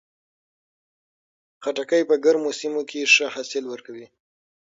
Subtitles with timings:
[1.63, 4.07] خټکی په ګرمو سیمو کې ښه حاصل ورکوي.